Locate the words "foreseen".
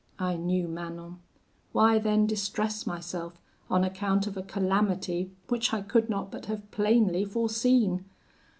7.23-8.05